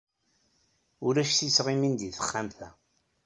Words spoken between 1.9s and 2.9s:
deg texxamt-a.